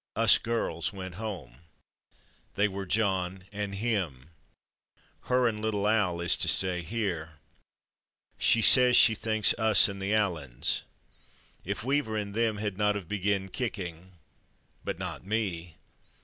/Us/ 0.15 0.39
girls 0.41 0.91
went 0.91 1.13
home. 1.13 1.57
They 2.55 2.67
were 2.67 2.87
John 2.87 3.43
and 3.51 3.75
/him/. 3.75 4.29
/Her/ 5.25 5.47
and 5.47 5.61
little 5.61 5.87
Al 5.87 6.21
is 6.21 6.35
to 6.37 6.47
stay 6.47 6.81
here. 6.81 7.33
She 8.39 8.63
says 8.63 8.95
she 8.97 9.13
thinks 9.13 9.53
/us/ 9.59 9.87
and 9.87 10.01
the 10.01 10.11
Allens. 10.15 10.81
If 11.63 11.83
Weaver 11.83 12.17
and 12.17 12.33
/them/ 12.33 12.59
had 12.59 12.79
not 12.79 12.95
of 12.97 13.07
begin 13.07 13.49
kicking. 13.49 14.13
But 14.83 14.97
not 14.97 15.21
/me 15.23 15.75